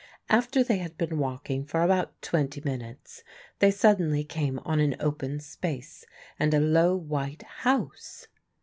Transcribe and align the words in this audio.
After 0.29 0.63
they 0.63 0.79
had 0.79 0.97
been 0.97 1.19
walking 1.19 1.63
for 1.63 1.83
about 1.83 2.19
twenty 2.23 2.59
minutes 2.59 3.21
they 3.59 3.69
suddenly 3.69 4.23
came 4.23 4.57
on 4.65 4.79
an 4.79 4.95
open 4.99 5.39
space 5.39 6.05
and 6.39 6.55
a 6.55 6.59
low 6.59 6.95
white 6.95 7.43
house. 7.61 8.25